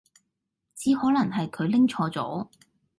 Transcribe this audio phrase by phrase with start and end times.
[0.73, 2.47] 只可能係佢拎錯咗